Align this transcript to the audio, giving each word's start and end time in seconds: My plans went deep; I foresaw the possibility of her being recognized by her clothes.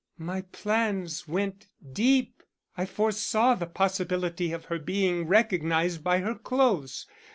My 0.17 0.41
plans 0.51 1.27
went 1.27 1.67
deep; 1.93 2.41
I 2.75 2.87
foresaw 2.87 3.53
the 3.53 3.67
possibility 3.67 4.51
of 4.51 4.65
her 4.65 4.79
being 4.79 5.27
recognized 5.27 6.03
by 6.03 6.21
her 6.21 6.33
clothes. 6.33 7.05